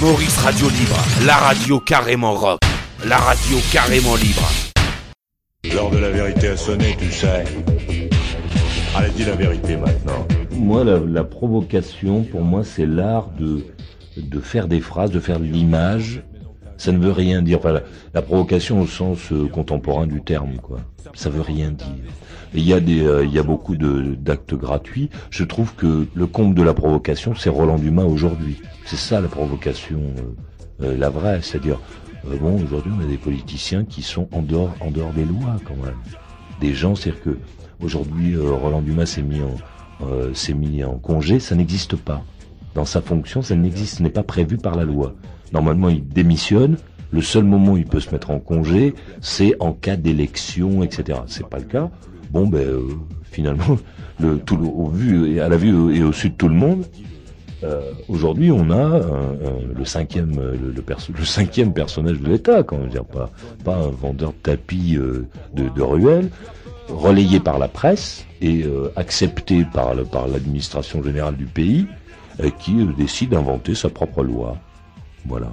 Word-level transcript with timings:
Maurice 0.00 0.36
Radio 0.38 0.68
Libre, 0.68 0.96
la 1.26 1.34
radio 1.36 1.80
carrément 1.80 2.32
rock, 2.34 2.60
la 3.08 3.16
radio 3.16 3.56
carrément 3.72 4.14
libre. 4.14 4.48
L'heure 5.72 5.90
de 5.90 5.98
la 5.98 6.10
vérité 6.10 6.48
a 6.48 6.56
sonné, 6.56 6.96
tu 6.98 7.10
sais. 7.10 7.44
Allez, 8.94 9.10
dis 9.16 9.24
la 9.24 9.34
vérité 9.34 9.76
maintenant. 9.76 10.24
Moi, 10.52 10.84
la, 10.84 10.98
la 11.00 11.24
provocation, 11.24 12.22
pour 12.22 12.42
moi, 12.42 12.62
c'est 12.64 12.86
l'art 12.86 13.28
de, 13.40 13.64
de 14.16 14.40
faire 14.40 14.68
des 14.68 14.80
phrases, 14.80 15.10
de 15.10 15.18
faire 15.20 15.40
de 15.40 15.44
l'image. 15.46 16.22
Ça 16.76 16.92
ne 16.92 16.98
veut 16.98 17.10
rien 17.12 17.42
dire. 17.42 17.58
Enfin, 17.58 17.72
la, 17.72 17.82
la 18.14 18.22
provocation 18.22 18.80
au 18.80 18.86
sens 18.86 19.32
euh, 19.32 19.48
contemporain 19.48 20.06
du 20.06 20.22
terme, 20.22 20.58
quoi. 20.62 20.78
Ça 21.14 21.28
veut 21.28 21.40
rien 21.40 21.72
dire. 21.72 21.86
Il 22.54 22.66
y 22.66 22.72
a 22.72 22.80
des, 22.80 23.02
euh, 23.02 23.24
il 23.24 23.32
y 23.32 23.38
a 23.38 23.42
beaucoup 23.42 23.76
d'actes 23.76 24.54
gratuits. 24.54 25.10
Je 25.30 25.44
trouve 25.44 25.74
que 25.74 26.06
le 26.14 26.26
comble 26.26 26.54
de 26.54 26.62
la 26.62 26.74
provocation, 26.74 27.34
c'est 27.34 27.50
Roland 27.50 27.78
Dumas 27.78 28.04
aujourd'hui. 28.04 28.60
C'est 28.86 28.96
ça 28.96 29.20
la 29.20 29.28
provocation, 29.28 30.00
euh, 30.80 30.84
euh, 30.86 30.96
la 30.96 31.10
vraie. 31.10 31.40
C'est-à-dire, 31.42 31.78
bon, 32.40 32.62
aujourd'hui, 32.62 32.92
on 32.98 33.04
a 33.04 33.06
des 33.06 33.18
politiciens 33.18 33.84
qui 33.84 34.02
sont 34.02 34.28
en 34.32 34.42
dehors, 34.42 34.74
en 34.80 34.90
dehors 34.90 35.12
des 35.12 35.24
lois, 35.24 35.56
quand 35.64 35.76
même. 35.76 35.94
Des 36.60 36.72
gens, 36.72 36.94
c'est-à-dire 36.94 37.22
que 37.22 37.38
aujourd'hui, 37.80 38.36
Roland 38.36 38.82
Dumas 38.82 39.06
s'est 39.06 39.22
mis 39.22 39.40
en, 39.40 39.54
s'est 40.34 40.54
mis 40.54 40.82
en 40.82 40.98
congé, 40.98 41.38
ça 41.38 41.54
n'existe 41.54 41.96
pas. 41.96 42.24
Dans 42.74 42.84
sa 42.84 43.00
fonction, 43.00 43.42
ça 43.42 43.54
n'existe, 43.54 43.98
ce 43.98 44.02
n'est 44.02 44.10
pas 44.10 44.22
prévu 44.22 44.56
par 44.56 44.74
la 44.74 44.84
loi. 44.84 45.14
Normalement, 45.52 45.88
il 45.88 46.06
démissionne. 46.06 46.76
Le 47.10 47.22
seul 47.22 47.44
moment 47.44 47.72
où 47.72 47.76
il 47.76 47.86
peut 47.86 48.00
se 48.00 48.10
mettre 48.10 48.30
en 48.30 48.38
congé, 48.38 48.94
c'est 49.20 49.54
en 49.60 49.72
cas 49.72 49.96
d'élection, 49.96 50.82
etc. 50.82 51.20
C'est 51.26 51.48
pas 51.48 51.58
le 51.58 51.64
cas. 51.64 51.90
Bon, 52.30 52.46
ben 52.46 52.60
euh, 52.66 52.82
finalement, 53.30 53.78
le, 54.20 54.38
tout 54.38 54.56
au 54.58 54.88
vu 54.88 55.32
et 55.34 55.40
à 55.40 55.48
la 55.48 55.56
vue 55.56 55.94
et 55.96 56.02
au 56.02 56.12
sud 56.12 56.32
de 56.32 56.36
tout 56.36 56.48
le 56.48 56.54
monde, 56.54 56.84
euh, 57.64 57.80
aujourd'hui, 58.08 58.52
on 58.52 58.70
a 58.70 58.76
euh, 58.76 59.34
le 59.76 59.84
cinquième, 59.84 60.38
euh, 60.38 60.54
le, 60.60 60.70
le 60.70 60.82
perso- 60.82 61.12
le 61.16 61.24
cinquième 61.24 61.72
personnage 61.72 62.20
de 62.20 62.28
l'État, 62.28 62.62
quand 62.62 62.78
dire 62.86 63.04
pas 63.04 63.30
pas 63.64 63.76
un 63.76 63.88
vendeur 63.88 64.30
de 64.30 64.36
tapis 64.42 64.96
euh, 64.96 65.26
de, 65.54 65.68
de 65.68 65.82
ruelles, 65.82 66.30
relayé 66.88 67.40
par 67.40 67.58
la 67.58 67.66
presse 67.68 68.24
et 68.40 68.62
euh, 68.64 68.92
accepté 68.96 69.64
par 69.64 69.94
le- 69.94 70.04
par 70.04 70.28
l'administration 70.28 71.02
générale 71.02 71.36
du 71.36 71.46
pays, 71.46 71.86
euh, 72.40 72.50
qui 72.60 72.74
décide 72.96 73.30
d'inventer 73.30 73.74
sa 73.74 73.88
propre 73.88 74.22
loi. 74.22 74.56
Voilà, 75.26 75.50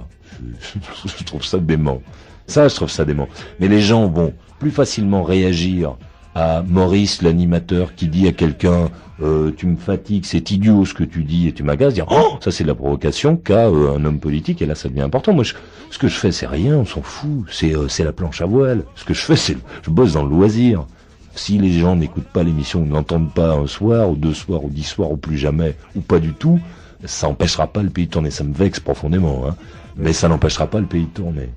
je, 0.60 0.78
je 1.18 1.24
trouve 1.24 1.44
ça 1.44 1.58
dément. 1.58 2.00
Ça, 2.46 2.68
je 2.68 2.76
trouve 2.76 2.90
ça 2.90 3.04
dément. 3.04 3.28
Mais 3.58 3.66
les 3.66 3.80
gens 3.80 4.06
vont 4.06 4.32
plus 4.60 4.70
facilement 4.70 5.24
réagir 5.24 5.96
à 6.38 6.62
Maurice, 6.68 7.22
l'animateur, 7.22 7.94
qui 7.94 8.08
dit 8.08 8.28
à 8.28 8.32
quelqu'un 8.32 8.90
euh, 9.22 9.50
tu 9.56 9.66
me 9.66 9.76
fatigues, 9.76 10.26
c'est 10.26 10.50
idiot 10.50 10.84
ce 10.84 10.92
que 10.92 11.02
tu 11.02 11.24
dis 11.24 11.48
et 11.48 11.52
tu 11.52 11.62
m'agaces, 11.62 11.94
dire 11.94 12.04
oh 12.10 12.36
ça 12.40 12.50
c'est 12.50 12.64
la 12.64 12.74
provocation 12.74 13.38
qu'à 13.38 13.68
euh, 13.68 13.96
un 13.96 14.04
homme 14.04 14.20
politique 14.20 14.60
et 14.60 14.66
là 14.66 14.74
ça 14.74 14.90
devient 14.90 15.00
important. 15.00 15.32
Moi, 15.32 15.44
je- 15.44 15.54
ce 15.90 15.96
que 15.98 16.08
je 16.08 16.14
fais 16.18 16.32
c'est 16.32 16.46
rien, 16.46 16.76
on 16.76 16.84
s'en 16.84 17.00
fout. 17.00 17.46
C'est 17.50 17.74
euh, 17.74 17.88
c'est 17.88 18.04
la 18.04 18.12
planche 18.12 18.42
à 18.42 18.46
voile. 18.46 18.82
Ce 18.94 19.04
que 19.06 19.14
je 19.14 19.22
fais 19.22 19.36
c'est 19.36 19.56
je 19.82 19.90
bosse 19.90 20.12
dans 20.12 20.24
le 20.24 20.28
loisir. 20.28 20.86
Si 21.34 21.56
les 21.58 21.72
gens 21.72 21.96
n'écoutent 21.96 22.24
pas 22.28 22.42
l'émission, 22.42 22.82
ou 22.82 22.86
n'entendent 22.86 23.32
pas 23.32 23.54
un 23.54 23.66
soir 23.66 24.10
ou 24.10 24.16
deux 24.16 24.34
soirs 24.34 24.62
ou 24.62 24.68
dix 24.68 24.82
soirs 24.84 25.10
ou 25.12 25.16
plus 25.16 25.38
jamais 25.38 25.74
ou 25.94 26.00
pas 26.02 26.18
du 26.18 26.34
tout, 26.34 26.60
ça 27.06 27.28
empêchera 27.28 27.66
pas 27.68 27.82
le 27.82 27.88
pays 27.90 28.06
de 28.06 28.10
tourner. 28.10 28.30
Ça 28.30 28.44
me 28.44 28.52
vexe 28.52 28.80
profondément, 28.80 29.44
hein. 29.48 29.56
mais 29.96 30.12
ça 30.12 30.28
n'empêchera 30.28 30.66
pas 30.66 30.80
le 30.80 30.86
pays 30.86 31.04
de 31.04 31.10
tourner. 31.22 31.48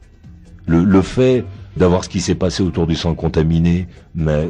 Le, 0.66 0.83
le 0.86 1.02
fait 1.02 1.43
d'avoir 1.80 2.03
ce 2.03 2.09
qui 2.09 2.22
s'est 2.22 2.35
passé 2.35 2.61
autour 2.61 2.85
du 2.85 2.95
sang 2.95 3.16
contaminé 3.16 3.88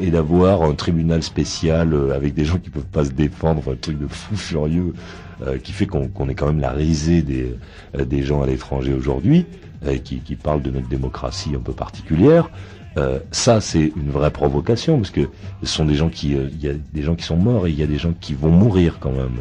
et 0.01 0.11
d'avoir 0.11 0.63
un 0.63 0.73
tribunal 0.73 1.23
spécial 1.23 1.93
euh, 1.93 2.15
avec 2.15 2.33
des 2.33 2.43
gens 2.43 2.57
qui 2.57 2.69
peuvent 2.69 2.83
pas 2.85 3.05
se 3.05 3.11
défendre, 3.11 3.71
un 3.71 3.75
truc 3.75 3.99
de 3.99 4.07
fou 4.07 4.35
furieux 4.35 4.93
euh, 5.47 5.57
qui 5.57 5.71
fait 5.71 5.85
qu'on 5.85 6.27
est 6.27 6.35
quand 6.35 6.47
même 6.47 6.59
la 6.59 6.71
risée 6.71 7.21
des, 7.21 7.55
euh, 7.97 8.03
des 8.03 8.23
gens 8.23 8.41
à 8.41 8.45
l'étranger 8.45 8.93
aujourd'hui, 8.93 9.45
euh, 9.85 9.97
qui, 9.97 10.19
parlent 10.35 10.61
de 10.61 10.69
notre 10.69 10.89
démocratie 10.89 11.51
un 11.55 11.61
peu 11.61 11.71
particulière. 11.71 12.49
Ça, 13.31 13.61
c'est 13.61 13.93
une 13.95 14.09
vraie 14.09 14.31
provocation 14.31 14.97
parce 14.97 15.11
que 15.11 15.21
ce 15.63 15.73
sont 15.73 15.85
des 15.85 15.95
gens 15.95 16.09
qui, 16.09 16.31
il 16.31 16.61
y 16.61 16.67
a 16.67 16.73
des 16.73 17.01
gens 17.01 17.15
qui 17.15 17.23
sont 17.23 17.37
morts 17.37 17.65
et 17.65 17.69
il 17.69 17.79
y 17.79 17.83
a 17.83 17.87
des 17.87 17.97
gens 17.97 18.11
qui 18.19 18.33
vont 18.33 18.51
mourir 18.51 18.97
quand 18.99 19.13
même. 19.13 19.37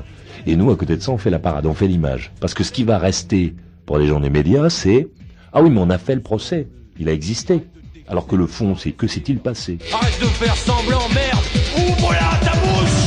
Et 0.47 0.55
nous, 0.55 0.71
à 0.71 0.77
côté 0.77 0.97
de 0.97 1.03
ça, 1.03 1.11
on 1.11 1.19
fait 1.19 1.31
la 1.31 1.41
parade, 1.41 1.67
on 1.67 1.75
fait 1.75 1.89
l'image. 1.89 2.31
Parce 2.39 2.55
que 2.55 2.62
ce 2.62 2.71
qui 2.71 2.85
va 2.85 2.99
rester 2.99 3.57
pour 3.85 3.99
les 3.99 4.07
gens 4.07 4.21
des 4.21 4.31
médias, 4.31 4.71
c'est 4.71 5.09
ah 5.53 5.61
oui, 5.61 5.71
mais 5.71 5.81
on 5.81 5.91
a 5.91 5.99
fait 5.99 6.15
le 6.15 6.21
procès, 6.21 6.69
il 7.01 7.09
a 7.09 7.12
existé. 7.12 7.65
Alors 8.11 8.27
que 8.27 8.37
le 8.37 8.47
fond, 8.47 8.75
c'est 8.75 8.93
que 8.93 9.07
s'est-il 9.07 9.39
passé 9.39 9.79
Arrête 9.93 10.19
de 10.19 10.27
faire 10.27 10.57
semblant, 10.57 11.07
merde 11.15 11.45
Ouvre-la, 11.77 12.39
ta 12.43 12.57
bouche 12.57 13.07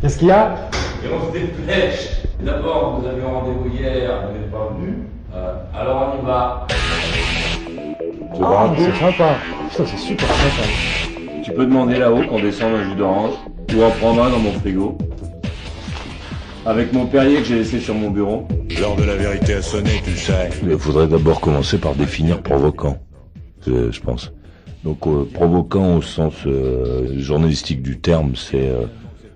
Qu'est-ce 0.00 0.18
qu'il 0.18 0.28
y 0.28 0.30
a 0.30 0.70
Et 1.04 1.08
on 1.12 1.26
se 1.26 1.32
dépêche. 1.36 2.08
D'abord, 2.38 3.00
nous 3.00 3.08
avions 3.08 3.32
rendez-vous 3.32 3.76
hier, 3.76 4.28
vous 4.28 4.38
n'êtes 4.38 4.50
pas 4.50 4.72
venu. 4.78 4.98
Euh, 5.34 5.54
alors 5.74 6.14
on 6.14 6.22
y 6.22 6.26
va. 6.26 6.66
Ah, 8.42 8.72
c'est 8.78 8.96
sympa. 8.96 9.34
Putain, 9.68 9.84
c'est 9.86 9.98
super 9.98 10.28
sympa. 10.28 10.68
Tu 11.42 11.50
peux 11.52 11.66
demander 11.66 11.98
là-haut 11.98 12.22
qu'on 12.28 12.40
descende 12.40 12.74
un 12.74 12.84
jus 12.84 12.94
d'orange 12.94 13.34
ou 13.74 13.82
en 13.82 13.90
prendre 13.90 14.22
un 14.22 14.30
dans 14.30 14.38
mon 14.38 14.52
frigo. 14.52 14.96
Avec 16.64 16.92
mon 16.92 17.06
Perrier 17.06 17.38
que 17.38 17.44
j'ai 17.44 17.56
laissé 17.56 17.80
sur 17.80 17.94
mon 17.94 18.10
bureau. 18.10 18.46
L'heure 18.80 18.96
de 18.96 19.04
la 19.04 19.16
vérité 19.16 19.54
a 19.54 19.62
sonné, 19.62 20.00
tu 20.02 20.16
sais. 20.16 20.48
Il 20.62 20.78
faudrait 20.78 21.06
d'abord 21.06 21.40
commencer 21.40 21.76
par 21.76 21.94
définir 21.94 22.42
provoquant, 22.42 22.98
euh, 23.68 23.92
je 23.92 24.00
pense. 24.00 24.32
Donc 24.84 25.06
euh, 25.06 25.28
provoquant 25.30 25.96
au 25.96 26.02
sens 26.02 26.32
euh, 26.46 27.18
journalistique 27.18 27.82
du 27.82 28.00
terme, 28.00 28.32
c'est 28.36 28.68
euh, 28.68 28.86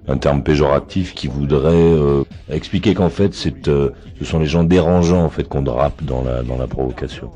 un 0.08 0.16
terme 0.16 0.42
péjoratif 0.42 1.14
qui 1.14 1.28
voudrait 1.28 1.74
euh, 1.74 2.24
expliquer 2.50 2.94
qu'en 2.94 3.10
fait 3.10 3.34
c'est 3.34 3.68
euh, 3.68 3.90
ce 4.18 4.24
sont 4.24 4.38
les 4.38 4.46
gens 4.46 4.64
dérangeants 4.64 5.22
en 5.22 5.28
fait 5.28 5.46
qu'on 5.46 5.60
drape 5.60 6.02
dans 6.02 6.22
la 6.22 6.42
dans 6.42 6.56
la 6.56 6.66
provocation. 6.66 7.30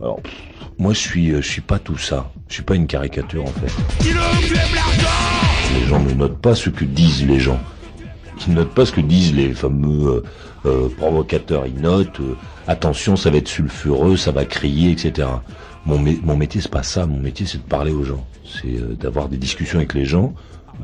Alors 0.00 0.20
pff, 0.20 0.32
moi 0.78 0.92
je 0.92 0.98
suis 0.98 1.30
euh, 1.30 1.42
je 1.42 1.48
suis 1.48 1.60
pas 1.60 1.78
tout 1.78 1.98
ça. 1.98 2.32
Je 2.48 2.54
suis 2.54 2.64
pas 2.64 2.74
une 2.74 2.88
caricature 2.88 3.44
en 3.44 3.46
fait. 3.46 3.72
Les 5.80 5.86
gens 5.86 6.00
ne 6.00 6.12
notent 6.12 6.40
pas 6.42 6.56
ce 6.56 6.70
que 6.70 6.84
disent 6.84 7.24
les 7.24 7.38
gens. 7.38 7.60
Ils 8.46 8.54
notent 8.54 8.74
pas 8.74 8.86
ce 8.86 8.92
que 8.92 9.00
disent 9.00 9.34
les 9.34 9.52
fameux 9.52 10.06
euh, 10.06 10.22
euh, 10.64 10.88
provocateurs. 10.96 11.66
Ils 11.66 11.80
notent 11.80 12.20
euh, 12.20 12.34
attention, 12.66 13.16
ça 13.16 13.30
va 13.30 13.38
être 13.38 13.48
sulfureux, 13.48 14.16
ça 14.16 14.30
va 14.30 14.44
crier, 14.44 14.92
etc. 14.92 15.28
Mon, 15.86 15.98
mon 15.98 16.36
métier 16.36 16.60
c'est 16.60 16.70
pas 16.70 16.82
ça. 16.84 17.06
Mon 17.06 17.18
métier 17.18 17.46
c'est 17.46 17.58
de 17.58 17.68
parler 17.68 17.92
aux 17.92 18.04
gens. 18.04 18.24
C'est 18.44 18.76
euh, 18.76 18.94
d'avoir 18.94 19.28
des 19.28 19.38
discussions 19.38 19.78
avec 19.78 19.94
les 19.94 20.04
gens 20.04 20.34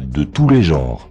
de 0.03 0.25
tous 0.25 0.49
les 0.49 0.63
genres. 0.63 1.09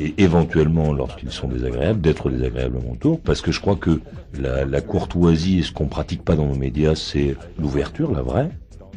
Et 0.00 0.14
éventuellement, 0.18 0.92
lorsqu'ils 0.92 1.32
sont 1.32 1.48
désagréables, 1.48 2.00
d'être 2.00 2.30
désagréablement 2.30 2.92
autour, 2.92 3.20
parce 3.20 3.40
que 3.40 3.50
je 3.50 3.60
crois 3.60 3.74
que 3.74 4.00
la, 4.38 4.64
la 4.64 4.80
courtoisie 4.80 5.58
et 5.58 5.62
ce 5.62 5.72
qu'on 5.72 5.86
pratique 5.86 6.22
pas 6.22 6.36
dans 6.36 6.46
nos 6.46 6.54
médias, 6.54 6.94
c'est 6.94 7.36
l'ouverture, 7.58 8.12
la 8.12 8.22
vraie. 8.22 8.50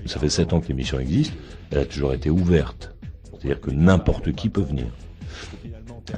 Ça 0.06 0.20
fait 0.20 0.30
sept 0.30 0.54
ans 0.54 0.60
que 0.60 0.68
l'émission 0.68 1.00
existe, 1.00 1.34
elle 1.72 1.80
a 1.80 1.86
toujours 1.86 2.14
été 2.14 2.30
ouverte. 2.30 2.94
C'est-à-dire 3.32 3.62
que 3.62 3.72
n'importe 3.72 4.34
qui 4.34 4.50
peut 4.50 4.62
venir. 4.62 4.88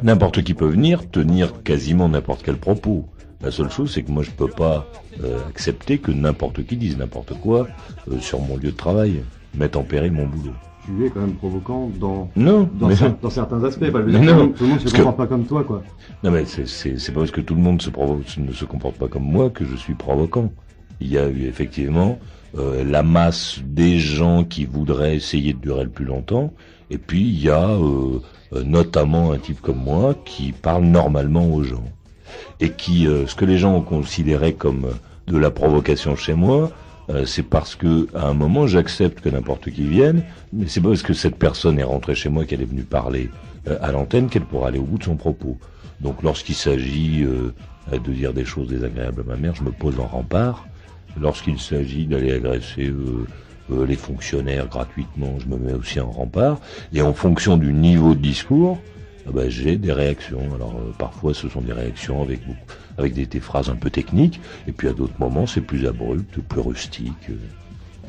N'importe 0.02 0.42
qui 0.44 0.54
peut 0.54 0.68
venir 0.68 1.10
tenir 1.10 1.64
quasiment 1.64 2.10
n'importe 2.10 2.42
quel 2.44 2.58
propos. 2.58 3.06
La 3.42 3.52
seule 3.52 3.70
chose, 3.70 3.92
c'est 3.94 4.04
que 4.04 4.12
moi, 4.12 4.24
je 4.24 4.32
peux 4.32 4.48
pas 4.48 4.88
euh, 5.24 5.38
accepter 5.50 5.98
que 5.98 6.12
n'importe 6.12 6.66
qui 6.66 6.78
dise 6.78 6.98
n'importe 6.98 7.34
quoi 7.40 7.68
euh, 8.10 8.20
sur 8.20 8.40
mon 8.40 8.56
lieu 8.58 8.72
de 8.72 8.78
travail, 8.78 9.24
mettre 9.56 9.78
en 9.78 9.84
péril 9.84 10.14
mon 10.14 10.26
boulot. 10.26 10.54
Tu 10.86 11.06
es 11.06 11.10
quand 11.10 11.22
même 11.22 11.36
provocant 11.36 11.90
dans, 12.00 12.30
Non, 12.36 12.70
dans, 12.80 12.88
mais, 12.88 12.96
cer- 12.96 13.14
dans 13.22 13.30
certains 13.30 13.64
aspects. 13.64 13.82
Mais 13.94 14.12
dire, 14.12 14.22
non, 14.22 14.50
tout 14.50 14.64
le 14.64 14.70
monde 14.70 14.80
se 14.80 14.84
parce 14.84 14.94
que- 14.94 14.98
comporte 14.98 15.18
pas 15.18 15.28
comme 15.28 15.46
toi, 15.46 15.64
quoi. 15.64 15.84
non, 16.24 16.32
mais 16.32 16.44
c'est 16.46 17.14
pas 17.14 17.20
parce 17.20 17.32
que 17.32 17.42
tout 17.42 17.56
le 17.56 17.62
monde 17.62 17.82
se, 17.82 17.90
provo- 17.90 18.22
ne 18.38 18.52
se 18.52 18.66
comporte 18.66 18.96
pas 18.98 19.08
comme 19.08 19.24
moi 19.24 19.50
que 19.50 19.64
je 19.66 19.76
suis 19.76 19.94
provocant. 19.94 20.52
Il 21.02 21.08
y 21.12 21.18
a 21.18 21.28
eu 21.28 21.44
effectivement 21.46 22.20
euh, 22.58 22.84
la 22.84 23.04
masse 23.04 23.60
des 23.66 24.00
gens 24.00 24.44
qui 24.44 24.66
voudraient 24.66 25.16
essayer 25.16 25.54
de 25.54 25.60
durer 25.60 25.84
le 25.84 25.90
plus 25.90 26.06
longtemps, 26.06 26.54
et 26.90 26.98
puis 26.98 27.22
il 27.22 27.42
y 27.42 27.50
a 27.50 27.70
euh, 27.70 28.20
euh, 28.54 28.64
notamment 28.64 29.32
un 29.32 29.38
type 29.38 29.62
comme 29.62 29.78
moi 29.84 30.16
qui 30.26 30.52
parle 30.52 30.84
normalement 30.84 31.48
aux 31.48 31.64
gens 31.64 31.86
et 32.60 32.70
qui 32.70 33.08
euh, 33.08 33.26
ce 33.28 33.36
que 33.36 33.46
les 33.46 33.58
gens 33.58 33.76
ont 33.76 33.82
considéré 33.82 34.54
comme 34.54 34.86
euh, 34.86 34.94
de 35.28 35.38
la 35.38 35.52
provocation 35.52 36.16
chez 36.16 36.34
moi, 36.34 36.70
c'est 37.26 37.44
parce 37.44 37.76
que 37.76 38.08
à 38.14 38.28
un 38.28 38.34
moment 38.34 38.66
j'accepte 38.68 39.22
que 39.22 39.30
n'importe 39.30 39.70
qui 39.72 39.84
vienne, 39.84 40.24
mais 40.52 40.68
c'est 40.68 40.82
pas 40.82 40.90
parce 40.90 41.02
que 41.02 41.14
cette 41.14 41.38
personne 41.38 41.80
est 41.80 41.84
rentrée 41.84 42.16
chez 42.16 42.30
moi 42.30 42.46
qu'elle 42.46 42.62
est 42.62 42.66
venue 42.66 42.84
parler 42.84 43.30
à 43.82 43.92
l'antenne 43.92 44.28
qu'elle 44.30 44.44
pourra 44.46 44.70
aller 44.70 44.80
au 44.80 44.84
bout 44.84 44.98
de 44.98 45.04
son 45.04 45.16
propos. 45.16 45.58
Donc 46.02 46.24
lorsqu'il 46.24 46.56
s'agit 46.56 47.26
de 47.26 48.12
dire 48.12 48.34
des 48.34 48.46
choses 48.46 48.68
désagréables 48.68 49.22
à 49.22 49.24
ma 49.24 49.36
mère, 49.38 49.56
je 49.56 49.64
me 49.64 49.72
pose 49.72 50.00
en 50.00 50.08
rempart. 50.08 50.66
Lorsqu'il 51.20 51.60
s'agit 51.60 52.06
d'aller 52.06 52.32
agresser 52.34 52.88
euh, 52.90 53.28
euh, 53.72 53.86
les 53.86 53.96
fonctionnaires 53.96 54.68
gratuitement, 54.68 55.38
je 55.40 55.48
me 55.48 55.58
mets 55.58 55.74
aussi 55.74 56.00
en 56.00 56.10
rempart. 56.10 56.60
Et 56.94 57.02
en 57.02 57.14
fonction 57.14 57.58
du 57.58 57.72
niveau 57.72 58.14
de 58.16 58.20
discours, 58.20 58.82
ah 59.28 59.32
ben, 59.34 59.50
j'ai 59.50 59.78
des 59.78 59.94
réactions. 59.94 60.42
Alors 60.56 60.76
euh, 60.78 60.92
parfois 60.98 61.34
ce 61.34 61.48
sont 61.48 61.62
des 61.62 61.74
réactions 61.74 62.22
avec 62.22 62.40
avec 62.98 63.14
des, 63.14 63.26
des 63.26 63.40
phrases 63.40 63.70
un 63.70 63.76
peu 63.76 63.90
techniques, 63.90 64.40
et 64.68 64.72
puis 64.72 64.88
à 64.88 64.94
d'autres 64.94 65.14
moments 65.20 65.48
c'est 65.48 65.62
plus 65.62 65.86
abrupt, 65.86 66.40
plus 66.42 66.62
rustique. 66.62 67.30
euh. 67.30 67.36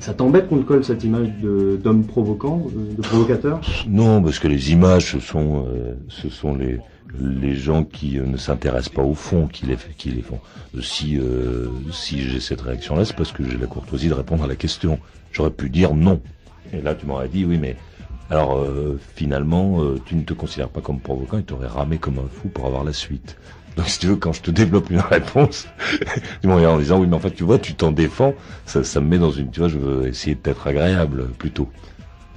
Ça 0.01 0.13
t'embête 0.13 0.49
qu'on 0.49 0.59
te 0.59 0.65
colle 0.65 0.85
cette 0.85 1.05
image 1.05 1.29
de- 1.41 1.79
d'homme 1.83 2.05
provoquant, 2.05 2.67
de, 2.75 2.97
de 2.97 3.01
provocateur? 3.01 3.61
Non, 3.89 4.21
parce 4.21 4.41
que 4.41 4.49
les 4.49 4.73
images, 4.73 5.13
ce 5.13 5.21
sont, 5.21 5.67
euh, 5.69 5.95
ce 6.09 6.29
sont 6.29 6.57
les, 6.57 6.81
les 7.21 7.55
gens 7.55 7.85
qui 7.85 8.19
euh, 8.19 8.27
ne 8.27 8.37
s'intéressent 8.37 8.93
pas 8.93 9.03
au 9.03 9.15
fond, 9.15 9.47
qui 9.47 9.67
les, 9.67 9.77
font. 10.23 10.41
Euh, 10.77 10.81
Si, 10.83 11.19
euh, 11.19 11.69
si 11.93 12.23
j'ai 12.23 12.41
cette 12.41 12.61
réaction-là, 12.61 13.05
c'est 13.05 13.17
parce 13.17 13.33
que 13.33 13.49
j'ai 13.49 13.57
la 13.57 13.67
courtoisie 13.67 14.09
de 14.09 14.15
répondre 14.15 14.45
à 14.45 14.47
la 14.47 14.57
question. 14.57 14.99
J'aurais 15.33 15.51
pu 15.51 15.71
dire 15.71 15.95
non. 15.95 16.21
Et 16.73 16.81
là, 16.81 16.95
tu 16.95 17.07
m'aurais 17.07 17.29
dit 17.29 17.45
oui, 17.45 17.59
mais 17.59 17.77
alors 18.31 18.67
finalement, 19.15 19.81
tu 20.07 20.17
ne 20.17 20.23
te 20.23 20.33
considères 20.33 20.71
pas 20.71 20.81
comme 20.81 20.99
provoquant 20.99 21.39
et 21.39 21.43
t'aurais 21.43 21.67
ramé 21.67 21.99
comme 21.99 22.19
un 22.19 22.29
fou 22.29 22.49
pour 22.49 22.67
avoir 22.67 22.83
la 22.83 22.93
suite. 22.93 23.37
Donc 23.77 23.89
si 23.89 23.99
tu 23.99 24.07
veux, 24.07 24.17
quand 24.17 24.33
je 24.33 24.41
te 24.41 24.51
développe 24.51 24.91
une 24.91 25.01
réponse, 25.01 25.67
tu 26.41 26.49
me 26.49 26.55
regardes 26.55 26.77
en 26.77 26.79
disant 26.79 27.01
oui, 27.01 27.07
mais 27.09 27.17
en 27.17 27.21
fait, 27.21 27.33
tu 27.33 27.45
vois, 27.45 27.59
tu 27.59 27.75
t'en 27.75 27.93
défends, 27.93 28.35
ça, 28.67 28.85
ça 28.85 29.01
me 29.01 29.09
met 29.09 29.19
dans 29.19 29.31
une, 29.31 29.51
tu 29.51 29.61
vois, 29.61 29.69
je 29.69 29.79
veux 29.79 30.07
essayer 30.07 30.37
d'être 30.37 30.67
agréable 30.67 31.29
plutôt. 31.39 31.69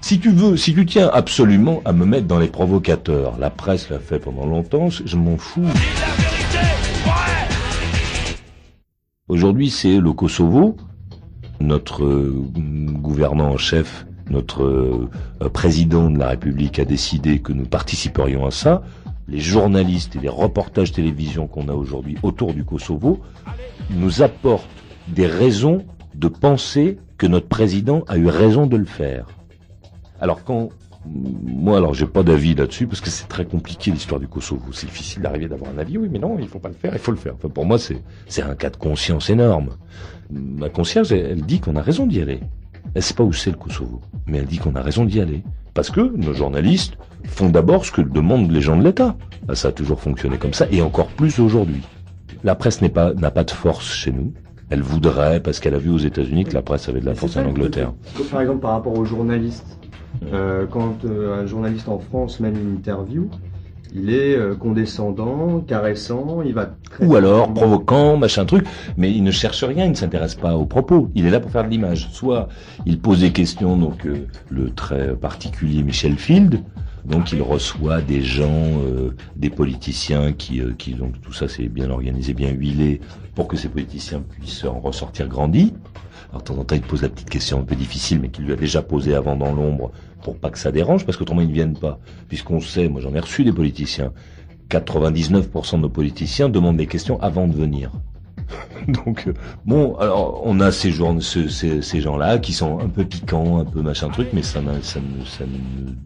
Si 0.02 0.20
tu 0.20 0.30
veux, 0.32 0.56
si 0.58 0.74
tu 0.74 0.86
tiens 0.86 1.10
absolument 1.12 1.82
à 1.84 1.92
me 1.92 2.06
mettre 2.06 2.28
dans 2.28 2.40
les 2.40 2.48
provocateurs, 2.48 3.38
la 3.40 3.50
presse 3.50 3.90
l'a 3.90 4.00
fait 4.00 4.20
pendant 4.20 4.46
longtemps, 4.46 4.90
je 4.90 5.18
m'en 5.18 5.38
fous. 5.38 5.66
Aujourd'hui, 9.28 9.70
c'est 9.70 10.00
le 10.00 10.14
Kosovo. 10.14 10.78
Notre 11.60 12.06
euh, 12.06 12.46
gouvernant 12.56 13.50
en 13.50 13.58
chef, 13.58 14.06
notre 14.30 14.64
euh, 14.64 15.10
euh, 15.42 15.50
président 15.50 16.10
de 16.10 16.20
la 16.20 16.30
République 16.30 16.80
a 16.80 16.86
décidé 16.86 17.40
que 17.40 17.52
nous 17.52 17.66
participerions 17.66 18.46
à 18.46 18.52
ça. 18.52 18.84
Les 19.28 19.40
journalistes 19.40 20.16
et 20.16 20.20
les 20.20 20.30
reportages 20.30 20.94
télévision 20.94 21.48
qu'on 21.48 21.68
a 21.68 21.74
aujourd'hui 21.74 22.16
autour 22.24 22.54
du 22.54 22.64
Kosovo 22.64 23.20
nous 23.90 24.22
apportent 24.22 24.70
des 25.08 25.28
raisons 25.28 25.84
de 26.16 26.28
penser 26.28 26.98
que 27.18 27.28
notre 27.28 27.48
président 27.48 28.04
a 28.08 28.18
eu 28.18 28.28
raison 28.28 28.68
de 28.68 28.78
le 28.78 28.86
faire. 28.86 29.26
Alors 30.20 30.44
quand 30.44 30.70
moi, 31.06 31.78
alors 31.78 31.94
j'ai 31.94 32.06
pas 32.06 32.24
d'avis 32.24 32.54
là-dessus 32.56 32.88
parce 32.88 33.02
que 33.02 33.10
c'est 33.10 33.28
très 33.28 33.46
compliqué 33.46 33.92
l'histoire 33.92 34.20
du 34.20 34.28
Kosovo. 34.28 34.72
C'est 34.74 34.88
difficile 34.88 35.22
d'arriver 35.22 35.48
d'avoir 35.48 35.72
un 35.72 35.78
avis. 35.78 35.98
Oui, 35.98 36.10
mais 36.12 36.20
non, 36.20 36.38
il 36.40 36.48
faut 36.48 36.60
pas 36.60 36.70
le 36.70 36.76
faire. 36.76 36.92
Il 36.94 37.00
faut 37.00 37.12
le 37.12 37.18
faire. 37.18 37.34
Enfin, 37.36 37.50
pour 37.50 37.66
moi, 37.66 37.78
c'est 37.80 38.02
c'est 38.28 38.42
un 38.42 38.56
cas 38.56 38.70
de 38.70 38.78
conscience 38.78 39.30
énorme. 39.30 39.70
Ma 40.30 40.70
conscience, 40.70 41.12
elle, 41.12 41.26
elle 41.26 41.42
dit 41.42 41.60
qu'on 41.60 41.76
a 41.76 41.82
raison 41.82 42.08
d'y 42.08 42.22
aller. 42.22 42.42
Elle 42.94 43.04
sait 43.04 43.14
pas 43.14 43.24
où 43.24 43.32
c'est 43.34 43.52
le 43.52 43.58
Kosovo, 43.58 44.02
mais 44.26 44.40
elle 44.40 44.46
dit 44.46 44.58
qu'on 44.58 44.76
a 44.76 44.82
raison 44.82 45.06
d'y 45.06 45.22
aller 45.22 45.44
parce 45.74 45.92
que 45.92 46.02
nos 46.02 46.34
journalistes 46.34 46.98
font 47.26 47.50
d'abord 47.50 47.86
ce 47.86 47.92
que 47.92 48.02
demandent 48.02 48.52
les 48.52 48.62
gens 48.62 48.76
de 48.78 48.84
l'État. 48.84 49.16
Ah, 49.48 49.54
Ça 49.56 49.68
a 49.68 49.72
toujours 49.72 50.00
fonctionné 50.02 50.38
comme 50.38 50.54
ça 50.54 50.66
et 50.72 50.82
encore 50.82 51.08
plus 51.08 51.40
aujourd'hui. 51.40 51.82
La 52.44 52.56
presse 52.56 52.82
n'est 52.82 52.90
pas 52.90 53.14
n'a 53.14 53.30
pas 53.32 53.44
de 53.44 53.52
force 53.52 53.94
chez 53.94 54.12
nous. 54.12 54.34
Elle 54.70 54.82
voudrait 54.82 55.40
parce 55.40 55.60
qu'elle 55.60 55.76
a 55.76 55.78
vu 55.78 55.90
aux 55.90 55.98
États-Unis 56.00 56.46
que 56.46 56.54
la 56.54 56.62
presse 56.62 56.90
avait 56.90 57.00
de 57.00 57.06
la 57.06 57.14
force 57.14 57.38
en. 57.38 57.46
Angleterre. 57.46 57.94
Par 58.32 58.42
exemple, 58.42 58.60
par 58.60 58.72
rapport 58.72 58.98
aux 58.98 59.06
journalistes, 59.06 59.78
quand 60.70 61.06
euh, 61.06 61.42
un 61.42 61.46
journaliste 61.46 61.90
en 61.90 62.00
France 62.00 62.40
mène 62.40 62.58
une 62.58 62.76
interview, 62.76 63.30
il 63.94 64.10
est 64.10 64.36
euh, 64.36 64.56
condescendant, 64.56 65.62
caressant, 65.62 66.42
il 66.46 66.54
va 66.54 66.70
très 66.90 67.06
Ou 67.06 67.16
alors 67.16 67.54
provoquant, 67.54 68.18
machin 68.18 68.46
truc, 68.46 68.66
mais 68.98 69.12
il 69.12 69.24
ne 69.24 69.32
cherche 69.32 69.64
rien, 69.64 69.86
il 69.86 69.92
ne 69.92 69.96
s'intéresse 69.96 70.36
pas 70.36 70.56
aux 70.56 70.66
propos. 70.66 71.10
Il 71.16 71.26
est 71.26 71.30
là 71.30 71.40
pour 71.40 71.52
faire 71.52 71.64
de 71.64 71.70
l'image. 71.70 72.10
Soit 72.12 72.50
il 72.86 73.00
pose 73.00 73.22
des 73.22 73.32
questions, 73.32 73.78
donc 73.78 74.06
euh, 74.06 74.28
le 74.50 74.72
très 74.72 75.16
particulier 75.16 75.84
Michel 75.84 76.18
Field, 76.18 76.62
donc 77.06 77.32
il 77.32 77.42
reçoit 77.42 78.02
des 78.02 78.22
gens, 78.22 78.82
euh, 78.82 79.16
des 79.36 79.50
politiciens 79.50 80.34
qui, 80.34 80.62
euh, 80.62 80.74
qui 80.78 80.94
donc 80.94 81.20
tout 81.22 81.34
ça 81.34 81.48
c'est 81.48 81.68
bien 81.68 81.90
organisé, 81.90 82.34
bien 82.34 82.52
huilé, 82.52 83.02
pour 83.36 83.48
que 83.48 83.58
ces 83.58 83.70
politiciens 83.70 84.22
puissent 84.22 84.66
en 84.66 84.80
ressortir 84.80 85.28
grandis. 85.28 85.74
Alors 86.30 86.42
de 86.42 86.48
temps 86.48 86.58
en 86.58 86.64
temps 86.64 86.76
il 86.76 86.82
te 86.82 86.88
pose 86.88 87.02
la 87.04 87.10
petite 87.10 87.30
question 87.30 87.60
un 87.60 87.64
peu 87.64 87.76
difficile, 87.76 88.20
mais 88.20 88.30
qu'il 88.30 88.46
lui 88.46 88.54
a 88.54 88.58
déjà 88.58 88.82
posée 88.82 89.16
avant 89.16 89.36
dans 89.36 89.54
l'ombre, 89.54 89.92
pour 90.24 90.38
pas 90.38 90.50
que 90.50 90.60
ça 90.60 90.72
dérange, 90.72 91.06
parce 91.06 91.18
qu'autrement 91.18 91.42
ils 91.42 91.48
ne 91.48 91.54
viennent 91.54 91.78
pas. 91.78 92.00
Puisqu'on 92.28 92.60
sait, 92.60 92.90
moi 92.90 93.02
j'en 93.02 93.14
ai 93.14 93.20
reçu 93.20 93.44
des 93.44 93.54
politiciens, 93.54 94.12
99% 94.70 95.76
de 95.78 95.82
nos 95.82 95.90
politiciens 95.90 96.50
demandent 96.50 96.78
des 96.78 96.88
questions 96.88 97.22
avant 97.22 97.48
de 97.48 97.56
venir. 97.56 97.92
Donc 98.88 99.26
euh, 99.28 99.34
bon, 99.66 99.96
alors 99.98 100.42
on 100.46 100.60
a 100.60 100.72
ces, 100.72 100.92
ces, 101.22 102.02
gens-là 102.02 102.38
qui 102.40 102.54
sont 102.54 102.80
un 102.80 102.88
peu 102.88 103.04
piquants, 103.04 103.60
un 103.60 103.66
peu 103.66 103.82
machin 103.82 104.10
truc, 104.10 104.30
mais 104.34 104.44
ça, 104.44 104.62
ne, 104.62 104.72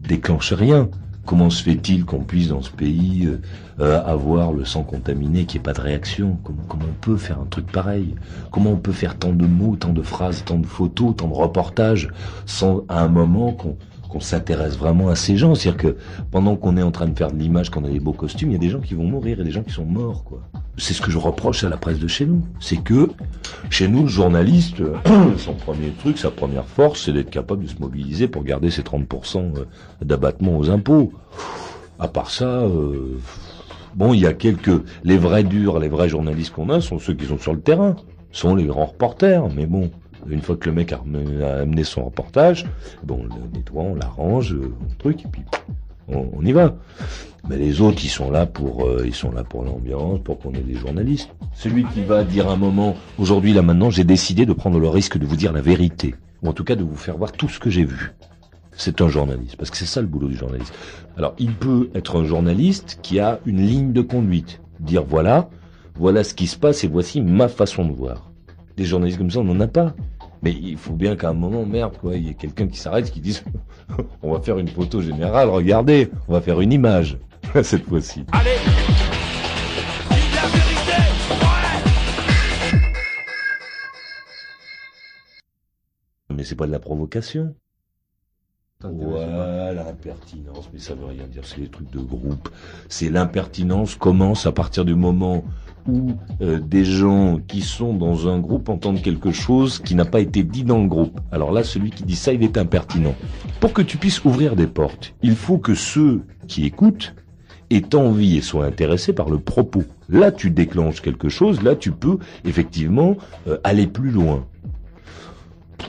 déclenche 0.06 0.52
rien. 0.52 0.88
Comment 1.24 1.50
se 1.50 1.62
fait-il 1.62 2.04
qu'on 2.04 2.24
puisse 2.24 2.48
dans 2.48 2.62
ce 2.62 2.70
pays 2.70 3.26
euh, 3.26 3.40
euh, 3.78 4.02
avoir 4.04 4.52
le 4.52 4.64
sang 4.64 4.82
contaminé, 4.82 5.44
qu'il 5.44 5.60
n'y 5.60 5.62
ait 5.62 5.72
pas 5.72 5.72
de 5.72 5.80
réaction? 5.80 6.36
Comment, 6.42 6.64
comment 6.68 6.86
on 6.88 7.00
peut 7.00 7.16
faire 7.16 7.38
un 7.40 7.46
truc 7.46 7.70
pareil? 7.70 8.16
Comment 8.50 8.70
on 8.70 8.76
peut 8.76 8.92
faire 8.92 9.16
tant 9.16 9.32
de 9.32 9.46
mots, 9.46 9.76
tant 9.76 9.92
de 9.92 10.02
phrases, 10.02 10.44
tant 10.44 10.58
de 10.58 10.66
photos, 10.66 11.14
tant 11.16 11.28
de 11.28 11.34
reportages, 11.34 12.08
sans 12.44 12.84
à 12.88 13.02
un 13.02 13.08
moment 13.08 13.52
qu'on 13.52 13.76
qu'on 14.08 14.20
s'intéresse 14.20 14.76
vraiment 14.76 15.08
à 15.08 15.14
ces 15.14 15.36
gens? 15.36 15.54
C'est-à-dire 15.54 15.80
que 15.80 15.96
pendant 16.32 16.56
qu'on 16.56 16.76
est 16.76 16.82
en 16.82 16.90
train 16.90 17.06
de 17.06 17.16
faire 17.16 17.30
de 17.30 17.38
l'image, 17.38 17.70
qu'on 17.70 17.84
a 17.84 17.88
des 17.88 18.00
beaux 18.00 18.12
costumes, 18.12 18.50
il 18.50 18.52
y 18.54 18.56
a 18.56 18.58
des 18.58 18.68
gens 18.68 18.80
qui 18.80 18.94
vont 18.94 19.04
mourir 19.04 19.40
et 19.40 19.44
des 19.44 19.52
gens 19.52 19.62
qui 19.62 19.72
sont 19.72 19.86
morts, 19.86 20.24
quoi. 20.24 20.42
C'est 20.78 20.94
ce 20.94 21.02
que 21.02 21.10
je 21.10 21.18
reproche 21.18 21.64
à 21.64 21.68
la 21.68 21.76
presse 21.76 21.98
de 21.98 22.08
chez 22.08 22.24
nous. 22.24 22.42
C'est 22.58 22.78
que, 22.82 23.10
chez 23.68 23.88
nous, 23.88 24.02
le 24.02 24.08
journaliste, 24.08 24.80
euh, 24.80 24.96
son 25.38 25.52
premier 25.54 25.90
truc, 25.90 26.18
sa 26.18 26.30
première 26.30 26.64
force, 26.66 27.04
c'est 27.04 27.12
d'être 27.12 27.30
capable 27.30 27.64
de 27.64 27.68
se 27.68 27.78
mobiliser 27.78 28.26
pour 28.26 28.42
garder 28.42 28.70
ses 28.70 28.82
30% 28.82 29.36
euh, 29.38 29.64
d'abattement 30.02 30.56
aux 30.56 30.70
impôts. 30.70 31.12
À 31.98 32.08
part 32.08 32.30
ça, 32.30 32.46
euh, 32.46 33.18
bon, 33.94 34.14
il 34.14 34.20
y 34.20 34.26
a 34.26 34.32
quelques... 34.32 34.82
Les 35.04 35.18
vrais 35.18 35.44
durs, 35.44 35.78
les 35.78 35.88
vrais 35.88 36.08
journalistes 36.08 36.52
qu'on 36.54 36.70
a 36.70 36.80
sont 36.80 36.98
ceux 36.98 37.14
qui 37.14 37.26
sont 37.26 37.38
sur 37.38 37.52
le 37.52 37.60
terrain, 37.60 37.94
sont 38.32 38.54
les 38.54 38.64
grands 38.64 38.86
reporters, 38.86 39.48
mais 39.54 39.66
bon... 39.66 39.90
Une 40.28 40.40
fois 40.40 40.54
que 40.54 40.68
le 40.68 40.74
mec 40.76 40.92
a 40.92 41.00
amené- 41.02 41.82
son 41.82 42.04
reportage, 42.04 42.64
bon, 43.02 43.22
on 43.22 43.24
le 43.24 43.58
nettoie, 43.58 43.82
on 43.82 43.96
l'arrange, 43.96 44.54
on 44.56 44.94
truc, 44.98 45.24
et 45.24 45.28
puis 45.28 45.42
on, 46.14 46.44
y 46.44 46.52
va. 46.52 46.76
Mais 47.48 47.56
les 47.56 47.80
autres, 47.80 48.04
ils 48.04 48.10
sont 48.10 48.30
là 48.30 48.46
pour, 48.46 48.86
euh, 48.86 49.02
ils 49.04 49.14
sont 49.14 49.32
là 49.32 49.42
pour 49.42 49.64
l'ambiance, 49.64 50.20
pour 50.22 50.38
qu'on 50.38 50.52
ait 50.52 50.60
des 50.60 50.74
journalistes. 50.74 51.30
Celui 51.54 51.84
qui 51.84 52.02
va 52.02 52.22
dire 52.24 52.48
un 52.48 52.56
moment, 52.56 52.96
aujourd'hui, 53.18 53.52
là 53.52 53.62
maintenant, 53.62 53.90
j'ai 53.90 54.04
décidé 54.04 54.46
de 54.46 54.52
prendre 54.52 54.78
le 54.78 54.88
risque 54.88 55.18
de 55.18 55.26
vous 55.26 55.36
dire 55.36 55.52
la 55.52 55.60
vérité, 55.60 56.14
ou 56.42 56.48
en 56.48 56.52
tout 56.52 56.64
cas 56.64 56.76
de 56.76 56.84
vous 56.84 56.96
faire 56.96 57.16
voir 57.16 57.32
tout 57.32 57.48
ce 57.48 57.58
que 57.58 57.70
j'ai 57.70 57.84
vu. 57.84 58.12
C'est 58.76 59.00
un 59.00 59.08
journaliste, 59.08 59.56
parce 59.56 59.70
que 59.70 59.76
c'est 59.76 59.86
ça 59.86 60.00
le 60.00 60.06
boulot 60.06 60.28
du 60.28 60.36
journaliste. 60.36 60.72
Alors, 61.18 61.34
il 61.38 61.52
peut 61.52 61.90
être 61.94 62.20
un 62.20 62.24
journaliste 62.24 63.00
qui 63.02 63.20
a 63.20 63.40
une 63.44 63.60
ligne 63.60 63.92
de 63.92 64.00
conduite, 64.00 64.60
dire 64.80 65.04
voilà, 65.04 65.50
voilà 65.96 66.24
ce 66.24 66.34
qui 66.34 66.46
se 66.46 66.56
passe 66.56 66.84
et 66.84 66.88
voici 66.88 67.20
ma 67.20 67.48
façon 67.48 67.84
de 67.84 67.92
voir. 67.92 68.30
Des 68.76 68.84
journalistes 68.84 69.18
comme 69.18 69.30
ça, 69.30 69.40
on 69.40 69.44
n'en 69.44 69.60
a 69.60 69.66
pas. 69.66 69.94
Mais 70.42 70.50
il 70.52 70.76
faut 70.76 70.94
bien 70.94 71.14
qu'à 71.14 71.28
un 71.28 71.34
moment, 71.34 71.64
merde, 71.64 71.96
quoi, 71.98 72.16
il 72.16 72.26
y 72.26 72.30
ait 72.30 72.34
quelqu'un 72.34 72.66
qui 72.66 72.76
s'arrête, 72.76 73.08
qui 73.10 73.20
dise, 73.20 73.44
on 74.22 74.32
va 74.32 74.40
faire 74.40 74.58
une 74.58 74.66
photo 74.68 75.00
générale, 75.00 75.48
regardez, 75.48 76.10
on 76.26 76.32
va 76.32 76.40
faire 76.40 76.60
une 76.60 76.72
image, 76.72 77.16
cette 77.62 77.84
fois-ci. 77.84 78.24
Allez 78.32 78.50
Vive 80.10 80.34
la 80.34 80.48
vérité 80.48 80.98
Ouais 86.30 86.34
Mais 86.34 86.42
c'est 86.42 86.56
pas 86.56 86.66
de 86.66 86.72
la 86.72 86.80
provocation. 86.80 87.54
Ouais, 88.84 89.74
l'impertinence, 89.74 90.68
mais 90.72 90.78
ça 90.78 90.94
veut 90.94 91.06
rien 91.06 91.26
dire, 91.26 91.42
c'est 91.44 91.60
les 91.60 91.68
trucs 91.68 91.90
de 91.90 92.00
groupe. 92.00 92.48
C'est 92.88 93.10
l'impertinence 93.10 93.94
commence 93.94 94.46
à 94.46 94.52
partir 94.52 94.84
du 94.84 94.94
moment 94.94 95.44
où 95.88 96.12
euh, 96.40 96.60
des 96.60 96.84
gens 96.84 97.40
qui 97.46 97.60
sont 97.60 97.92
dans 97.94 98.28
un 98.28 98.38
groupe 98.38 98.68
entendent 98.68 99.02
quelque 99.02 99.32
chose 99.32 99.78
qui 99.78 99.94
n'a 99.94 100.04
pas 100.04 100.20
été 100.20 100.42
dit 100.42 100.64
dans 100.64 100.80
le 100.80 100.88
groupe. 100.88 101.20
Alors 101.30 101.52
là, 101.52 101.64
celui 101.64 101.90
qui 101.90 102.04
dit 102.04 102.16
ça, 102.16 102.32
il 102.32 102.42
est 102.42 102.58
impertinent. 102.58 103.14
Pour 103.60 103.72
que 103.72 103.82
tu 103.82 103.96
puisses 103.96 104.24
ouvrir 104.24 104.56
des 104.56 104.66
portes, 104.66 105.14
il 105.22 105.34
faut 105.34 105.58
que 105.58 105.74
ceux 105.74 106.22
qui 106.46 106.64
écoutent 106.64 107.14
aient 107.70 107.94
envie 107.94 108.36
et 108.36 108.42
soient 108.42 108.66
intéressés 108.66 109.12
par 109.12 109.30
le 109.30 109.38
propos. 109.38 109.84
Là, 110.08 110.30
tu 110.30 110.50
déclenches 110.50 111.00
quelque 111.00 111.28
chose, 111.28 111.62
là, 111.62 111.74
tu 111.74 111.90
peux 111.90 112.18
effectivement 112.44 113.16
euh, 113.48 113.58
aller 113.64 113.86
plus 113.86 114.10
loin 114.10 114.46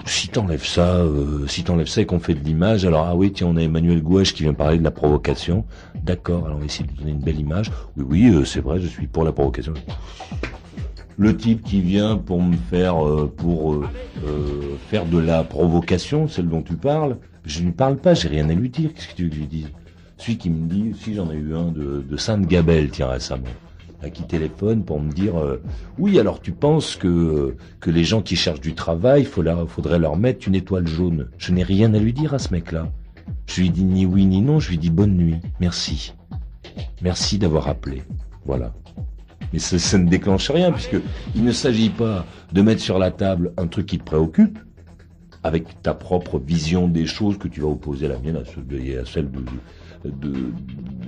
si 0.06 0.28
t'enlèves 0.30 0.66
ça, 0.66 0.98
euh, 0.98 1.48
si 1.48 1.64
t'enlèves 1.64 1.88
ça 1.88 2.02
et 2.02 2.06
qu'on 2.06 2.20
fait 2.20 2.34
de 2.34 2.44
l'image, 2.44 2.86
alors 2.86 3.06
ah 3.08 3.16
oui 3.16 3.32
tiens 3.32 3.48
on 3.48 3.58
a 3.58 3.62
Emmanuel 3.62 4.02
Gouache 4.02 4.34
qui 4.34 4.44
vient 4.44 4.54
parler 4.54 4.78
de 4.78 4.84
la 4.84 4.92
provocation, 4.92 5.66
d'accord, 6.04 6.46
alors 6.46 6.58
on 6.58 6.60
va 6.60 6.66
essayer 6.66 6.86
de 6.86 6.98
donner 6.98 7.12
une 7.12 7.20
belle 7.20 7.40
image. 7.40 7.72
Oui 7.98 8.06
oui 8.08 8.30
euh, 8.34 8.46
c'est 8.46 8.62
vrai 8.62 8.80
je 8.80 8.88
suis 8.88 9.08
pour 9.08 9.24
la 9.24 9.32
provocation. 9.32 9.74
Le 11.18 11.38
type 11.38 11.64
qui 11.64 11.82
vient 11.82 12.18
pour 12.18 12.42
me 12.42 12.56
faire 12.56 13.06
euh, 13.06 13.32
pour 13.36 13.74
euh, 13.74 13.88
faire 14.90 15.06
de 15.06 15.20
la 15.20 15.44
provocation, 15.44 16.28
celle 16.28 16.50
dont 16.50 16.64
tu 16.64 16.76
parles, 16.76 17.18
je 17.46 17.60
ne 17.60 17.66
lui 17.66 17.72
parle 17.72 17.98
pas, 17.98 18.14
j'ai 18.16 18.30
rien 18.30 18.50
à 18.50 18.54
lui 18.54 18.70
dire. 18.70 18.92
Qu'est-ce 18.94 19.10
que 19.10 19.14
tu 19.14 19.24
veux 19.24 19.30
que 19.30 19.36
je 19.36 19.40
lui 19.42 19.48
dise? 19.48 19.68
Celui 20.18 20.38
qui 20.38 20.50
me 20.50 20.68
dit, 20.68 20.94
si 21.00 21.14
j'en 21.14 21.30
ai 21.32 21.36
eu 21.36 21.56
un 21.56 21.72
de, 21.72 22.04
de 22.10 22.18
Sainte-Gabelle 22.18 22.90
tiens 22.90 23.10
récemment 23.10 23.44
qui 24.10 24.24
téléphone 24.24 24.84
pour 24.84 25.00
me 25.00 25.12
dire 25.12 25.38
euh, 25.38 25.62
oui 25.98 26.20
alors 26.20 26.42
tu 26.42 26.52
penses 26.52 26.96
que 26.96 27.56
les 27.86 28.04
gens 28.04 28.22
qui 28.22 28.36
cherchent 28.36 28.62
du 28.62 28.74
travail 28.74 29.24
faut 29.24 29.44
faudrait 29.68 30.00
leur 30.00 30.18
mettre 30.18 30.48
une 30.48 30.56
étoile 30.56 30.88
jaune. 30.88 31.30
Je 31.38 31.52
n'ai 31.52 31.64
rien 31.64 31.94
à 31.94 32.00
lui 32.00 32.14
dire 32.14 32.34
à 32.34 32.40
ce 32.40 32.52
mec 32.52 32.72
là 32.72 32.92
je 33.46 33.62
lui 33.62 33.70
dis 33.70 33.84
ni 33.84 34.06
oui 34.06 34.26
ni 34.26 34.42
non 34.42 34.60
je 34.60 34.70
lui 34.70 34.78
dis 34.78 34.90
bonne 34.90 35.16
nuit. 35.16 35.38
Merci. 35.60 36.14
Merci 37.02 37.38
d'avoir 37.38 37.68
appelé. 37.68 38.04
Voilà. 38.46 38.74
Mais 39.52 39.60
ça, 39.60 39.98
ne 39.98 40.10
déclenche 40.10 40.50
rien 40.50 40.72
puisque 40.72 40.98
il 41.36 41.44
ne 41.44 41.52
s'agit 41.52 41.90
pas 41.90 42.26
de 42.52 42.62
mettre 42.62 42.82
sur 42.82 42.98
la 42.98 43.12
table 43.12 43.54
un 43.58 43.68
truc 43.68 43.86
qui 43.86 44.00
te 44.00 44.04
préoccupe 44.04 44.58
avec 45.44 45.82
ta 45.82 45.94
propre 45.94 46.40
vision 46.40 46.88
des 46.88 47.06
choses 47.06 47.38
que 47.38 47.48
tu 47.48 47.62
vas 47.62 47.68
opposer 47.68 48.08
à 48.08 48.10
la 48.10 48.20
mienne 48.20 48.38
à, 48.38 48.76
et 48.76 48.98
à 48.98 49.06
celle 49.06 49.30
de 50.04 50.52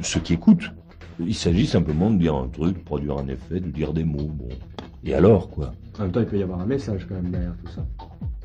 ceux 0.01 0.19
qui 0.19 0.33
écoutent 0.33 0.71
Il 1.19 1.35
s'agit 1.35 1.65
simplement 1.65 2.11
de 2.11 2.17
dire 2.17 2.35
un 2.35 2.47
truc, 2.47 2.77
de 2.77 2.83
produire 2.83 3.17
un 3.17 3.27
effet, 3.27 3.59
de 3.59 3.69
dire 3.69 3.93
des 3.93 4.03
mots. 4.03 4.29
Bon. 4.33 4.49
Et 5.03 5.13
alors, 5.13 5.49
quoi? 5.49 5.73
En 5.97 6.03
même 6.03 6.11
temps, 6.11 6.19
il 6.19 6.25
peut 6.25 6.37
y 6.37 6.43
avoir 6.43 6.59
un 6.59 6.65
message 6.65 7.05
quand 7.07 7.15
même 7.15 7.31
derrière 7.31 7.55
tout 7.63 7.71
ça. 7.71 7.85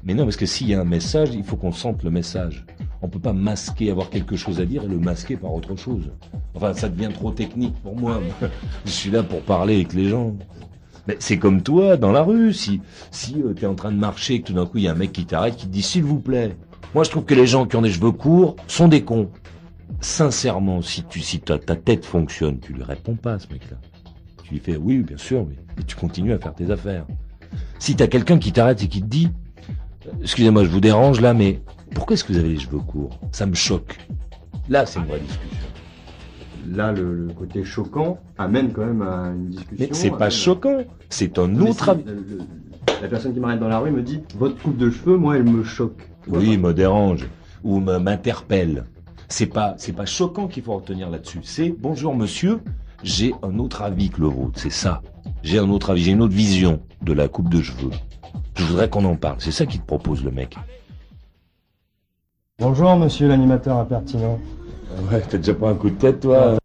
Mais 0.04 0.14
non, 0.14 0.24
parce 0.24 0.36
que 0.36 0.46
s'il 0.46 0.68
y 0.68 0.74
a 0.74 0.80
un 0.80 0.84
message, 0.84 1.30
il 1.34 1.44
faut 1.44 1.56
qu'on 1.56 1.72
sente 1.72 2.02
le 2.04 2.10
message. 2.10 2.64
On 3.02 3.08
peut 3.08 3.18
pas 3.18 3.32
masquer, 3.32 3.90
avoir 3.90 4.08
quelque 4.10 4.36
chose 4.36 4.60
à 4.60 4.64
dire 4.64 4.84
et 4.84 4.88
le 4.88 4.98
masquer 4.98 5.36
par 5.36 5.52
autre 5.52 5.76
chose. 5.76 6.10
Enfin, 6.54 6.72
ça 6.74 6.88
devient 6.88 7.10
trop 7.12 7.30
technique 7.30 7.74
pour 7.82 7.96
moi. 7.96 8.20
Je 8.84 8.90
suis 8.90 9.10
là 9.10 9.22
pour 9.22 9.40
parler 9.42 9.76
avec 9.76 9.92
les 9.92 10.08
gens. 10.08 10.36
Mais 11.06 11.16
c'est 11.18 11.38
comme 11.38 11.62
toi, 11.62 11.96
dans 11.96 12.12
la 12.12 12.22
rue, 12.22 12.52
si, 12.52 12.80
si 13.10 13.42
euh, 13.42 13.54
tu 13.54 13.64
es 13.64 13.66
en 13.66 13.74
train 13.74 13.90
de 13.90 13.96
marcher 13.96 14.34
et 14.34 14.40
que 14.42 14.48
tout 14.48 14.52
d'un 14.52 14.66
coup 14.66 14.78
il 14.78 14.84
y 14.84 14.88
a 14.88 14.92
un 14.92 14.96
mec 14.96 15.12
qui 15.12 15.24
t'arrête, 15.24 15.56
qui 15.56 15.66
te 15.66 15.72
dit 15.72 15.82
s'il 15.82 16.04
vous 16.04 16.18
plaît. 16.18 16.56
Moi 16.94 17.04
je 17.04 17.10
trouve 17.10 17.24
que 17.24 17.34
les 17.34 17.46
gens 17.46 17.66
qui 17.66 17.76
ont 17.76 17.82
des 17.82 17.90
cheveux 17.90 18.12
courts 18.12 18.56
sont 18.66 18.88
des 18.88 19.02
cons. 19.02 19.30
Sincèrement, 20.00 20.82
si 20.82 21.04
tu 21.04 21.20
si 21.20 21.40
ta, 21.40 21.58
ta 21.58 21.76
tête 21.76 22.04
fonctionne, 22.04 22.58
tu 22.60 22.72
lui 22.72 22.82
réponds 22.82 23.16
pas 23.16 23.34
à 23.34 23.38
ce 23.38 23.48
mec-là. 23.52 23.76
Tu 24.44 24.54
lui 24.54 24.60
fais 24.60 24.76
oui, 24.76 24.98
bien 24.98 25.16
sûr, 25.18 25.44
mais 25.48 25.56
et 25.80 25.84
tu 25.84 25.96
continues 25.96 26.32
à 26.32 26.38
faire 26.38 26.54
tes 26.54 26.70
affaires. 26.70 27.06
Si 27.78 27.96
t'as 27.96 28.06
quelqu'un 28.06 28.38
qui 28.38 28.52
t'arrête 28.52 28.82
et 28.82 28.88
qui 28.88 29.00
te 29.02 29.06
dit 29.06 29.30
excusez-moi, 30.22 30.64
je 30.64 30.70
vous 30.70 30.80
dérange 30.80 31.20
là, 31.20 31.34
mais 31.34 31.60
pourquoi 31.94 32.14
est-ce 32.14 32.24
que 32.24 32.32
vous 32.32 32.38
avez 32.38 32.48
les 32.50 32.58
cheveux 32.58 32.78
courts? 32.78 33.18
Ça 33.32 33.46
me 33.46 33.54
choque. 33.54 33.98
Là, 34.68 34.86
c'est 34.86 35.00
une 35.00 35.06
vraie 35.06 35.20
discussion. 35.20 35.56
Là, 36.72 36.92
le, 36.92 37.14
le 37.26 37.32
côté 37.32 37.64
choquant 37.64 38.18
amène 38.38 38.72
quand 38.72 38.84
même 38.84 39.02
à 39.02 39.28
une 39.34 39.48
discussion. 39.50 39.76
Mais 39.78 39.88
c'est 39.92 40.10
pas 40.10 40.30
choquant, 40.30 40.84
c'est 41.08 41.38
un 41.38 41.48
Mais 41.48 41.70
autre 41.70 41.88
avis. 41.88 42.04
La 43.02 43.08
personne 43.08 43.32
qui 43.34 43.40
m'arrête 43.40 43.60
dans 43.60 43.68
la 43.68 43.78
rue 43.78 43.90
me 43.90 44.02
dit 44.02 44.20
Votre 44.38 44.60
coupe 44.62 44.76
de 44.76 44.90
cheveux, 44.90 45.16
moi, 45.16 45.36
elle 45.36 45.44
me 45.44 45.64
choque. 45.64 46.08
Oui, 46.28 46.56
me 46.58 46.72
dérange 46.72 47.26
ou 47.64 47.80
me- 47.80 47.98
m'interpelle. 47.98 48.84
C'est 49.30 49.46
pas 49.46 49.74
c'est 49.78 49.92
pas 49.92 50.06
choquant 50.06 50.48
qu'il 50.48 50.64
faut 50.64 50.74
retenir 50.74 51.08
là-dessus. 51.08 51.38
C'est 51.44 51.70
bonjour 51.70 52.16
monsieur, 52.16 52.60
j'ai 53.04 53.32
un 53.42 53.58
autre 53.60 53.80
avis 53.80 54.10
que 54.10 54.20
le 54.20 54.26
vôtre. 54.26 54.58
C'est 54.58 54.70
ça. 54.70 55.02
J'ai 55.44 55.58
un 55.58 55.70
autre 55.70 55.90
avis, 55.90 56.02
j'ai 56.02 56.10
une 56.10 56.20
autre 56.20 56.34
vision 56.34 56.82
de 57.02 57.12
la 57.12 57.28
coupe 57.28 57.48
de 57.48 57.62
cheveux. 57.62 57.92
Je 58.56 58.64
voudrais 58.64 58.90
qu'on 58.90 59.04
en 59.04 59.14
parle. 59.14 59.36
C'est 59.38 59.52
ça 59.52 59.66
qu'il 59.66 59.80
te 59.80 59.86
propose 59.86 60.24
le 60.24 60.32
mec. 60.32 60.56
Bonjour, 62.58 62.96
monsieur 62.96 63.28
l'animateur 63.28 63.78
impertinent. 63.78 64.38
Ouais, 65.10 65.22
t'as 65.22 65.38
déjà 65.38 65.54
pas 65.54 65.70
un 65.70 65.74
coup 65.74 65.90
de 65.90 65.94
tête, 65.94 66.20
toi 66.20 66.58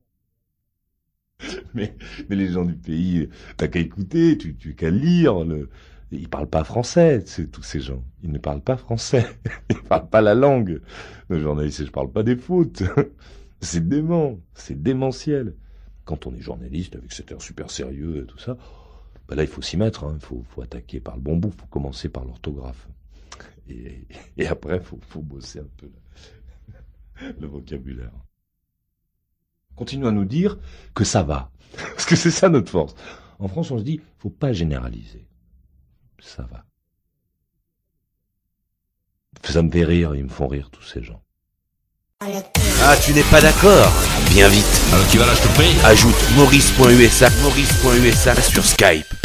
mais, 1.76 1.96
mais 2.30 2.36
les 2.36 2.52
gens 2.52 2.66
du 2.66 2.74
pays, 2.74 3.30
t'as 3.58 3.68
qu'à 3.68 3.80
écouter, 3.80 4.38
tu, 4.38 4.56
tu 4.56 4.74
qu'à 4.74 4.90
lire. 4.90 5.44
Le... 5.44 5.70
Ils 6.12 6.30
parlent 6.30 6.50
pas 6.50 6.64
français, 6.64 7.24
tous 7.52 7.64
ces 7.64 7.80
gens. 7.80 8.04
Ils 8.24 8.32
ne 8.32 8.38
parlent 8.38 8.62
pas 8.62 8.78
français. 8.78 9.26
Ils 9.70 9.82
parlent 9.82 10.10
pas 10.10 10.22
la 10.22 10.36
langue. 10.36 10.82
Le 11.30 11.40
journaliste, 11.40 11.86
je 11.86 11.92
parle 11.92 12.12
pas 12.12 12.24
des 12.24 12.36
fautes. 12.36 12.84
C'est 13.62 13.88
dément, 13.88 14.38
c'est 14.54 14.80
démentiel. 14.80 15.56
Quand 16.04 16.28
on 16.28 16.36
est 16.36 16.42
journaliste 16.42 16.96
avec 16.98 17.12
cet 17.12 17.32
air 17.32 17.42
super 17.42 17.72
sérieux 17.72 18.22
et 18.22 18.26
tout 18.28 18.38
ça, 18.38 18.58
bah 19.28 19.34
là 19.34 19.42
il 19.42 19.48
faut 19.48 19.64
s'y 19.64 19.76
mettre. 19.76 20.06
Il 20.14 20.24
faut, 20.24 20.44
faut 20.50 20.62
attaquer 20.62 21.00
par 21.00 21.16
le 21.16 21.22
bon 21.22 21.38
bout. 21.38 21.50
faut 21.50 21.66
commencer 21.68 22.10
par 22.10 22.26
l'orthographe. 22.26 22.88
Et, 23.68 24.46
après, 24.46 24.80
faut, 24.82 25.00
faut 25.08 25.22
bosser 25.22 25.60
un 25.60 25.70
peu 25.78 25.90
le, 27.40 27.48
vocabulaire 27.48 28.12
continue 29.76 30.08
à 30.08 30.12
nous 30.12 30.26
dire 30.26 30.58
que 30.94 31.04
ça 31.04 31.24
va. 31.24 31.52
Parce 31.78 32.06
que 32.06 32.16
c'est 32.16 32.32
ça 32.32 32.50
notre 32.50 32.72
force. 32.72 32.96
En 33.40 33.48
France, 33.48 33.72
on 33.72 33.78
se 33.78 33.84
dit, 33.84 34.00
faut 34.18 34.30
pas 34.30 34.54
généraliser. 34.54 35.28
Ça 36.20 36.44
va. 36.44 36.64
Ça 39.44 39.62
me 39.62 39.72
fait 39.72 39.84
rire, 39.84 40.16
ils 40.16 40.24
me 40.24 40.30
font 40.30 40.48
rire 40.48 40.70
tous 40.72 40.84
ces 40.84 41.04
gens. 41.04 41.22
Ah, 42.22 42.96
tu 43.04 43.14
n'es 43.14 43.24
pas 43.24 43.42
d'accord? 43.42 43.92
Bien 44.30 44.48
vite. 44.48 44.82
Alors 44.94 45.08
tu 45.08 45.18
vas 45.18 45.26
là, 45.26 45.34
je 45.36 45.42
te 45.42 45.54
prie. 45.54 45.76
Ajoute 45.84 46.16
maurice.usa, 46.36 47.30
maurice.usa 47.44 48.36
sur 48.42 48.66
Skype. 48.66 49.25